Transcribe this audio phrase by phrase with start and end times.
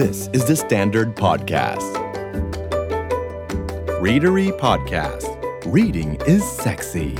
[0.00, 1.90] This is the Standard Podcast.
[4.00, 5.28] Readery Podcast.
[5.76, 7.10] Reading is sexy.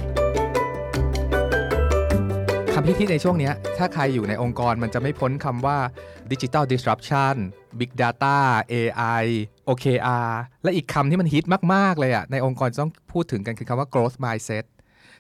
[2.73, 5.79] คำฮิตๆในช่วงนี้ ถ้าใครอยู่ในองค์กรมันจะไม่พ้นคำว่า
[6.33, 7.37] Digital Disruption
[7.79, 8.39] Big Data
[8.73, 9.25] AI
[9.69, 10.31] OKR
[10.63, 11.45] และอีกคำที่มันฮิต
[11.75, 14.65] มาก ๆ เลยอะในองค์กรต้องพูดถึงกันคือคำว่า growth mindset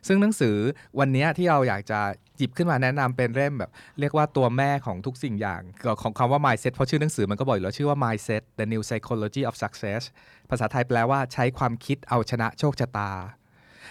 [0.06, 0.56] ซึ่งหนังสือ
[0.98, 2.00] วันนี้ที่เราอยากจะ
[2.38, 3.70] หยิบขึ้นมาแนะนำเป็นเล่มแบบ
[4.00, 5.62] เรียกว่าตัวแม่ของทุกสิ่งอย่าง
[6.02, 10.02] ของคำว่า mindset เพราะชื่อหนังสือมันก็บอกอยู่แล้วชื่อว่า mindset the new psychology of success
[10.50, 13.10] ภาษาไทยแปลว่าใช้ความคิดเอาชนะโชคชะตา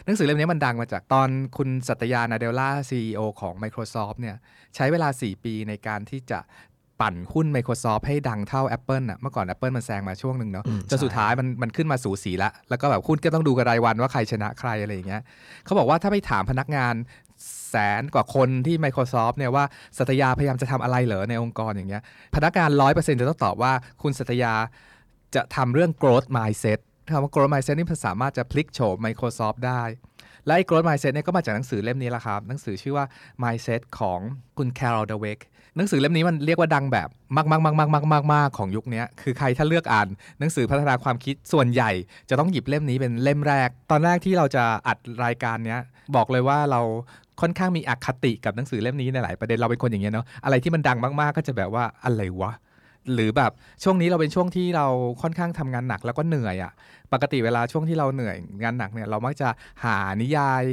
[0.06, 4.36] หนังสือเล่มนี้มันดังมาจากตอนคุณสัตยานาเดลล่า CEO ของ Microsoft เนี่ย
[4.76, 6.40] ใช้เวลา 4 ปีในการที่จะ
[7.02, 15.22] ปั่นหุ้น Microsoft ให้ดังเท่า Apple น่ะเมื่อก่อน Apple มันแซงมาช่วงหนึ่งเนาะอืมจนสุดท้ายมันมันขึ้นมาสูสีละแล้วก็แบบหุ้นก็ต้องดูกันรายวันว่าใครชนะใครอะไรอย่างเงี้ย
[15.66, 16.94] เขาบอกว่าถ้าไปถามพนักงาน
[17.70, 19.66] แสนกว่าคนที่ Microsoft เนี่ยว่า
[19.98, 22.04] สัตยาพยายามจะทำอะไรเหรอในองค์กรอย่างเงี้ย
[22.36, 24.54] พนักงาน100%จะต้องตอบว่าคุณสัตยา
[25.36, 26.80] จะทำเรื่อง growth mindset
[27.14, 29.84] คำว่า growth mindset นี่มันสามารถจะพลิกโฉม Microsoft ได้
[30.46, 33.06] และไอ้ growth mindset เนี่ยก็มาจากหนังสือเล่มนี้ละครับ หนังสือชื่อว่า
[33.44, 34.20] mindset ของ
[34.58, 35.42] คุณ Carol Dweck
[35.78, 40.08] หนังสือเล่มนี้มันเรียกว่าดังแบบมากๆๆๆๆๆของยุคนี้คือใครถ้าเลือกอ่าน
[40.40, 41.92] หนังสือพัฒนาความคิดส่วนใหญ่
[42.30, 45.80] จะต้องหยิบเล่มนี้เป็นเล่มแรก ตอนแรกที่เราจะอัดรายการเนี้ย
[46.16, 46.82] บอกเลยว่าเรา
[47.42, 52.52] ค่อนข้างมีอคติกับหนังสือเล่มนี้ในหลายประเด็นเราเป็นคนอย่างเงี้ยเนาะอะไรที่มันดังมากๆก็จะแบบว่าอะไรวะ
[53.14, 53.52] หรือแบบ
[53.84, 54.88] ช่วงนี้เราเป็นช่วงที่เรา
[55.22, 56.72] ค่อนข้างทำงานหนักแล้วก็เหนื่อยอะ่ะ
[57.14, 59.50] ปกติเวลาช่วงที่เราเหนื่อยงานหนักเนี่ยเรามักจะ
[59.84, 60.64] หานิยาย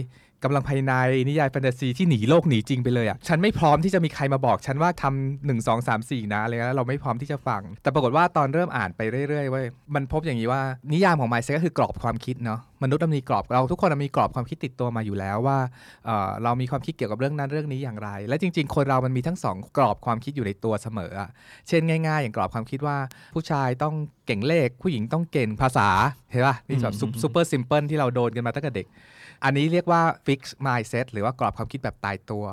[0.45, 0.93] กำลังภายใน
[1.29, 15.59] นิยายแฟนตาซีที่หนีโลกหนีจริงไปเลยอะ่ะฉันไม่พร้อมที่จะมีใครมาบอกฉันว่าทำหนึ่งสองสามสี่นะอะไรแล้วเราไม่พร้อมที่จะฟัง แต่ปรากฏว่าตอนเริ่มอ่านไปเรื่อยๆเว้ยมันพบอย่างนี้ว่านิยามของ mindset ก็คือกรอบความคิดเนาะมนุษย์มีกรอบเราทุกคนมีกรอบความคิดติดตัวมาอยู่แล้วว่า
[16.07, 21.31] เออเรามีความคิดเกี่ยวกับเรื่องนั้นเรื่องนี้อย่างไร และจริง ๆ คนเรามันมีทั้งสองกรอบความคิดอยู่ในตัวเสมออะ
[21.69, 22.97] เช่นง่าย ๆ อย่างกรอบความคิดว่า
[23.35, 23.95] ผู้ชายต้อง
[24.27, 25.89] เก่งเลข ผู้หญิงต้องเก่งภาษา
[26.31, 28.89] เห็นป่ะนี่แบบซูเปอร์ซิมเพิลที่เราโดนกันมาตั้งแต่เด็ก
[29.45, 32.47] อันนี้เรียกว่า fix mindset หรือว่ากรอบความคิดแบบตายตัว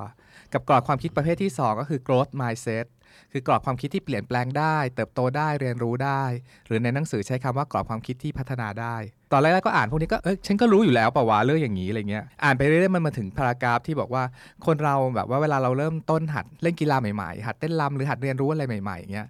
[0.53, 2.85] กับกรอบความคิดประเภทที่ 2 ก็คือ growth mindset
[3.31, 6.23] คือกรอบความคิดที่เปลี่ยนแปลงได้ เติบโตได้เรียนรู้ได้
[6.67, 8.95] หรือในหนังสือใช้คำว่ากรอบความคิดที่พัฒนาได้
[9.31, 14.23] ตอนแรกๆก็อ่านพวกนี้ก็เอ้ยฉันก็รู้อยู่แล้วป่าวะเรื่องอย่างนี้อะไรเงี้ยอ่านไปเรื่อยๆมันมาถึงพารากราฟที่บอกว่า
[14.65, 19.27] คนเราแบบว่าเวลาเราเริ่มต้นหัดเล่นกีฬาใหม่ๆ หัดเต้นรำหรือหัดเรียนรู้อะไรใหม่ๆอย่างเงี้ย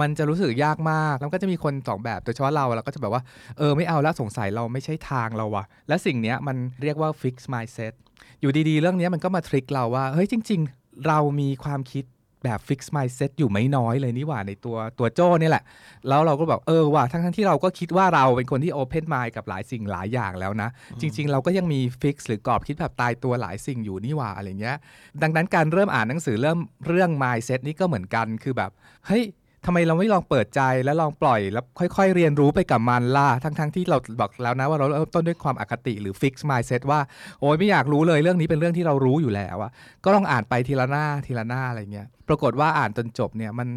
[0.00, 3.22] มันจะรู้สึกยากมาก แล้วก็จะมีคนสองแบบโดยเฉพาะเราเราก็จะแบบว่า
[3.58, 7.92] เออไม่เอาแล้วสงสัยเราไม่ใช่ทางเราวะและสิ่งเนี้ยมันเรียกว่า fix mindset
[8.40, 12.04] อยู่ดีๆ เรื่องเนี้ยมันก็มาทริคเราว่าเฮ้ยจริง ๆ เรามีความคิด
[12.44, 15.64] แบบ fix mindset อยู่ไม่น้อยเลยนี่หว่าในตัวตัวโจ้เนี่ยแหละ
[16.08, 20.68] แล้วเราก็แบบเออว่ะทั้งทั้งๆที่เราก็คิดว่าเราเป็นคนที่ open mind กับหลายสิ่งหลายอย่างแล้วนะ
[21.00, 24.76] จริง ๆ เราก็ยังมี fix หรือกรอบคิดแบบตายตัวหลายสิ่งอยู่นี่หว่าอะไรเงี้ย
[25.22, 28.70] ดังนั้นการเริ่มอ่านหนังสือเริ่มเรื่อง mindset นี่ก็เหมือนกันคือแบบ
[29.06, 29.24] เฮ้ย
[29.66, 31.64] ทำไมเราไม่ลองเปิดใจแล้วลองปล่อยแล้ว
[31.96, 37.00] ค่อย ๆ เรียนรู้ไปกับมันล่ะทั้งๆที่เราบอกแล้วนะว่าเราเริ่มต้นด้วยความอคติหรือ fix mindset ว่า
[37.40, 39.70] โอ้ยไม่อยากรู้เลยเรื่องนี้เป็นเรื่องที่เรารู้อยู่แล้วอะ
[40.04, 43.68] ก็ลองอ่านไปทีละหน้าทีละหน้าอะไรเงี้ยปรากฏว่าอ่านจนจบเนี่ยมัน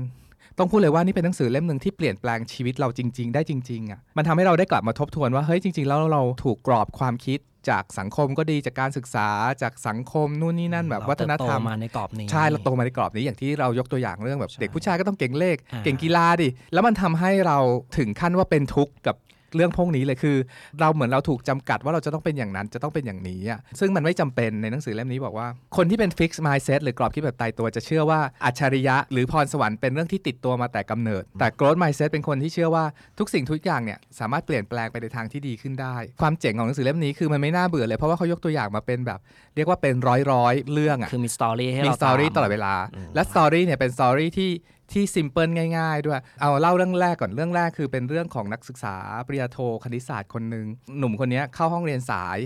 [0.57, 7.39] ต้องพูดเลยว่านี่เป็นหนังสือเล่มหนึ่งที่เปลี่ยนแปลงชีวิตเราจริง ๆ ได้จริงๆอะมันทำให้เราได้กลับมาทบทวนว่าเฮ้ยจริง ๆ แล้วเราถูกกรอบความคิด
[7.69, 9.29] จากสังคมก็ดีจากการศึกษา
[9.61, 17.57] จากสังคมนู่นนี่นั่นแบบเราวัฒนธรรมเติบโตมาในกรอบนี้ใช่เราโตมาในกรอบนี้อย่างที่เรายกตัวอย่างเรื่องแบบใช่เด็กผู้ชายก็ต้องเก่งเลขอ่าเก่งกีฬาดิแล้วมันทำให้เรา
[17.97, 19.15] ถึงขั้นว่าเป็นทุกข์กับ
[19.55, 20.37] เรื่องพวกนี้เลยคือ
[20.79, 32.83] เราเหมือนเราถูกจำกัดว่าเราจะต้องเป็นอย่างนั้นจะต้องเป็นอย่างนี้อะซึ่งมันไม่จำเป็นในหนังสือเล่มนี้บอกว่า คนที่เป็น fix mindset หรือกรอบคิดแบบตายตัวจะเชื่อว่าอัจฉริยะ หรือพรสวรรค์เป็นเรื่องที่ติดตัวมาแต่กำเนิด แต่ growth mindset เป็นคนที่เชื่อว่า
[33.19, 39.19] ทุกสิ่งทุกอย่างเนี่ยสามารถเปลี่ยนแปลงไปในทางที่ดีขึ้นได้ ความเจ๋งของหนังสือเล่มนี้คือมันไม่น่าเบื่อเลยเพราะว่าเขายกตัวอย่างมาเป็นแบบ
[39.55, 44.51] เรียกว่าเป็นร้อยร้อยๆเรื่องอะคือมี story ให้มีเรา story ตามตลอดเวลาอืมและ story เนี่ยเป็น story ที่
[44.91, 48.95] ที่ simple ง่าย ๆ ด้วย เอาเล่าเรื่องแรกก่อนเรื่องแรกคือเป็นเรื่องของนักศึกษา
[49.27, 50.65] ปริญญาโทคณิตศาสตร์คนหนึ่ง
[50.97, 52.37] หนุ่มคนนี้เข้าห้องเรียนสาย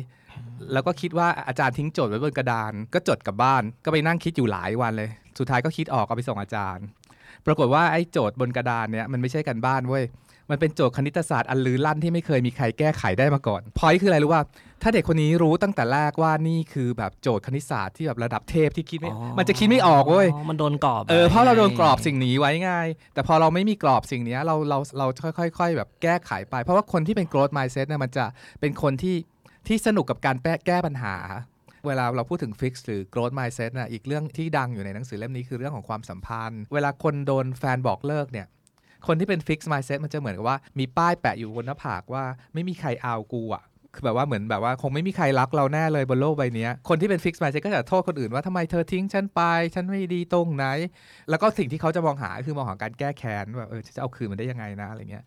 [0.73, 5.09] แล้วก็คิดว่าอาจารย์ทิ้งโจทย์ไว้บนกระดาน ก็จดกลับบ้าน ก็ไปนั่งคิดอยู่หลายวันเลย
[5.39, 6.85] สุดท้ายก็คิดออกเอาไปส่งอาจารย์
[7.45, 10.03] ปรากฏว่าไอ้โจทย์บนกระดานเนี่ยมันไม่ใช่กันบ้านเว้ย
[10.49, 14.43] มันเป็นโจทย์คณิตศาสตร์อันลือลั่นที่ไม่เคยมีใครแก้ไขได้มาก่อน พอยคืออะไรรู้ว่า
[14.81, 25.07] ถ้าเด็กคนนี้รู้ตั้งแต่แรกว่านี่คือแบบโจทย์คณิตศาสตร์ที่แบบระดับเทพที่คิดไม่อ๋อมันจะคิดไม่ออกเว้ย มันโดนกรอบ เออ เพราะเราโดนกรอบไสิ่งนี้ไว้ไง่าย แต่พอเราไม่มีกรอบสิ่งเนี้ยเราเราเรา
[25.57, 28.25] ค่อยๆแบบแก้ไขไป เพราะว่าคนที่เป็น growth mindset เนี่ยมันจะ
[28.59, 29.15] เป็นคนที่
[29.67, 31.15] ที่สนุกกับการแก้แก้ปัญหา
[31.87, 38.47] เวลาเราพูดถึง fix หรือ growth mindset นะอีกเรื่องที่ดังอยู่ในหนังสือเล่มนี้คือเรื่องของความสัมพันธ์ เวลาคนโดนแฟนบอกเลิกเนี่ย
[39.07, 42.23] คนที่เป็น fix mindset มันจะเหมือนกับว่ามีป้ายแปะอยู่บนหน้าผากว่า
[42.53, 43.63] ไม่มีใครเอากูอะ
[43.95, 49.41] คือแบบว่าเหมือนแบบว่าคงไม่มีใครรักเราแน่เลยบนโลกใบนี้คนที่เป็น fix mindset ก็จะโทษคนอื่นว่าทำไมเธอทิ้งฉันไป
[49.75, 50.65] ฉันไม่ดีตรงไหน
[51.29, 55.25] แล้วก็สิ่งที่เขาจะมองหาคือมองหาการแก้แค้นแบบเออจะเอาคืนมันได้ยังไงนะอะไรเงี้ย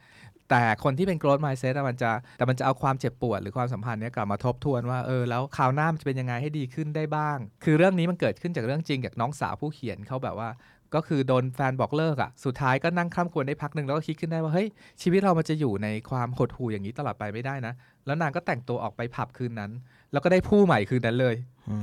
[0.51, 10.49] แต่คนที่เป็น growth mindset มันจะแต่มันจะเอาความเจ็บปวด หรือความสัมพันธ์เนี้ยกลับมาทบทวนว่าเออแล้วคราวหน้ามันจะเป็นยังไงให้ดีขึ้นได้บ้าง คือเรื่องนี้มันเกิดขึ้นจากเรื่องจริงจากน้องสาวผู้เขียนเขาแบบว่า
[10.95, 14.69] ก็คือโดนแฟนบอกเลิกอะ่ะ สุดท้ายก็นั่งคร่ำควรได้พักหนึ่งแล้วก็คิดขึ้นได้ว่าเฮ้ย
[15.03, 17.75] ชีวิตเรามันจะอยู่ในความหดหู่อย่างนี้ตลอดไปไม่ได้นะ
[18.07, 19.73] แล้วนางก็แต่งตัวออกไปผับคืนนั้น
[20.13, 21.37] แล้วก็ได้ผู้ใหม่คืนนั้นเลย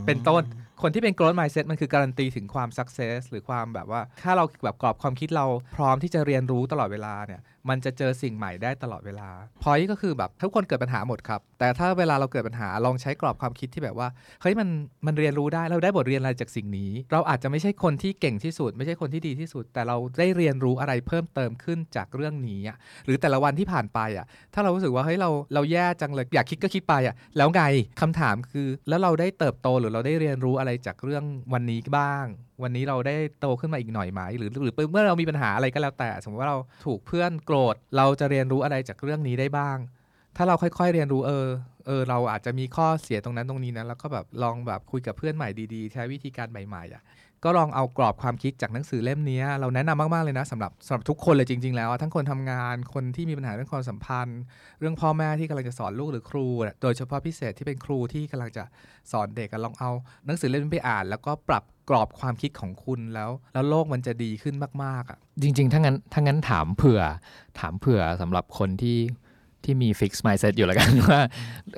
[0.05, 0.43] เป็นต้น
[0.81, 9.29] คนที่เป็น growth mindset มันคือการันตีถึงความ success หรือความแบบว่า ถ้าเราแบบกรอบความคิดเราพร้อมที่จะเรียนรู้ตลอดเวลาเนี่ย มันจะเจอสิ่งใหม่ได้ตลอดเวลา
[9.63, 14.07] พอยก็คือแบบทุกคนเกิดปัญหาหมดครับ แต่ถ้าเวลาเราเกิดปัญหาลองใช้กรอบความคิดที่แบบว่า
[14.41, 14.69] เฮ้ยมัน
[15.05, 27.61] มันเรียนรู้ได้เราได้บทเรียนอะไรจากสิ่งนี้ เราอาจจะไม่ใช่คนที่เก่งที่สุด ไม่ใช่คนที่ดีที่สุด แต่เราได้เรียนรู้อะไรเพิ่มเติมขึ้นจากเรื่องนี้อะหรือแต่ละวันที่ผ่านไปอะถ้าเรารู้สึกว่าเฮ้ยเราเราแย่จังเลยอยากคิดก็คิดไปอะแล้วไง
[28.01, 31.23] คำถามคือ แล้วเราได้เติบโตหรือเราได้เรียนรู้อะไรจากเรื่อง
[31.53, 32.25] วันนี้บ้าง
[32.63, 39.77] วันนี้เราได้โตขึ้นมาอีกหน่อยไหมหรือหรือเมื่อเรามีปัญหาอะไรก็แล้วแต่ สมมติว่าเราถูกเพื่อนโกรธเราจะเรียนรู้อะไรจากเรื่องนี้ได้บ้าง
[40.37, 41.47] ถ้าเราค่อยๆเรียนรู้เออ
[41.87, 47.03] เออเราอาจจะมีข้อเสียตรงนั้นตรงนี้นะแล้วก็แบบลองแบบคุยกับเพื่อนใหม่ดีๆ ใช้วิธีการใหม่ๆอะ
[47.43, 54.39] ก็ลองเอากรอบความคิดจากหนังสือเล่มนี้ เราแนะนำมาก ๆ เลยนะสำหรับสำหรับทุกคนเลยจริง ๆ แล้ว ทั้งคนทำงานคนที่มีปัญหาเรื่องความสัมพันธ์
[54.79, 56.47] เรื่องพ่อแม่ที่กำลังจะสอนลูกหรือครู
[56.81, 58.63] โดยเฉพาะพิเศษที่เป็นครูที่กำลังจะ
[59.11, 59.89] สอนเด็กลองเอา
[60.25, 67.01] หนังสือเล่มนี้ไปอ่าน แล้วก็ปรับกรอบความคิดของคุณแล้ว แล้วโลกมันจะดีขึ้นมากๆอะจริงๆถ้างั้นถ้างั้นถามเผื่อ
[67.59, 68.99] ถามเผื่อสำหรับคนที่
[69.63, 71.19] ที่มี fix mindset อยู่แล้วกันว่า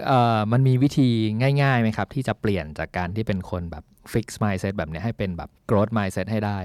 [0.08, 1.10] เอ่อมันมีวิธี
[1.62, 6.60] ง่ายๆไหมครับ ที่จะเปลี่ยนจากการที่เป็นคนแบบ fix mindset แบบเนี้ยให้เป็นแบบ growth mindset ให้ได้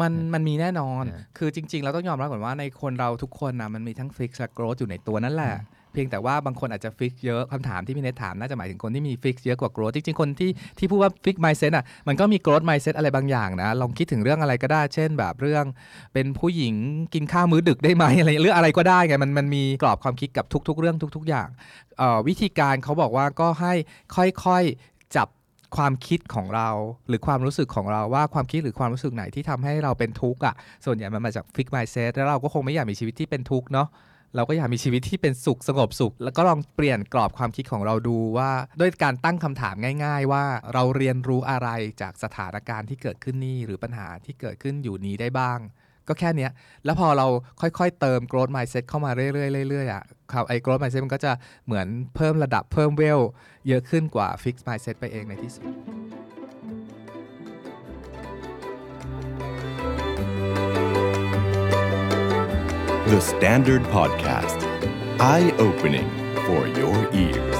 [0.00, 5.54] มันมันมีแน่นอนอ่าคือจริง ๆ เราต้องยอมรับก่อนว่าในคนเราทุกคนนะมันมีทั้งฟิกและโกรธอยู่ในตัวนั่นแหละ
[5.92, 15.64] เพียงแต่ว่าบางคนอาจจะ fix เยอะคำถามที่พี่เนทถามน่าจะหมายถึงคนที่มี fix เยอะกว่า growth จริงๆ คนที่ที่พูดว่า fix mindset อะมันก็มี growth mindset อะไรบางอย่างนะ ลองคิดถึงเรื่องอะไรก็ได้ เช่นแบบเรื่อง
[16.14, 16.74] เป็นผู้หญิง
[17.14, 21.48] กินข้าวมื้อดึกได้ไหมอะไรเรื่องอะไรก็ได้ไงมันมันมีกรอบความคิดกับทุก ๆ เรื่องทุก ๆ อย่าง
[21.98, 23.74] เอ่อวิธีการเขาบอกว่าก็ให้
[24.16, 25.28] ค่อยๆจับ
[25.76, 26.70] ความคิดของเรา
[27.08, 33.88] หรือความรู้สึกของเราว่าความคิดหรือความรู้สึกไหนที่ทำให้เราเป็นทุกข์อะส่วนใหญ่มันมาจาก fix mindset แล้วเราก็คงไม่อยากมีชีวิตที่เป็นทุกข์เนาะ
[34.36, 38.50] เราก็อยากมีชีวิตที่เป็นสุขสงบสุข แล้วก็ลองเปลี่ยนกรอบความคิดของเราดูว่า
[38.80, 39.74] ด้วยการตั้งคำถาม
[40.04, 41.68] ง่าย ๆ ว่าเราเรียนรู้อะไร
[42.02, 45.58] จากสถานการณ์ที่เกิดขึ้นนี่หรือปัญหาที่เกิดขึ้นอยู่นี้ได้บ้าง
[46.08, 46.50] ก็แค่เนี้ย
[46.84, 47.26] แล้วพอเรา
[47.60, 50.02] ค่อยๆ เติม growth mindset เข้ามาเรื่อยๆเรื่อยๆอะ
[50.32, 51.32] ครับไอ้ growth mindset มันก็จะ
[51.66, 51.86] เหมือน
[52.16, 53.20] เพิ่มระดับเพิ่มเวล
[53.68, 55.66] เยอะขึ้นกว่า fix mindset ไปเองในที่สุด
[63.10, 64.60] The Standard Podcast.
[65.18, 66.08] Eye opening
[66.46, 67.59] for your ears.